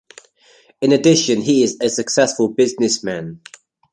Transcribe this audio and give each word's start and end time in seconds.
In 0.81 0.93
addition 0.93 1.41
he 1.43 1.61
is 1.61 1.77
a 1.79 1.87
successful 1.87 2.47
businessman. 2.47 3.41